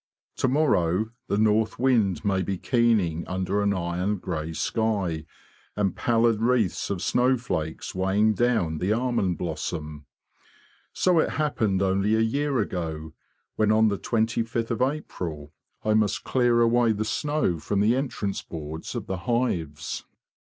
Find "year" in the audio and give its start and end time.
12.19-12.57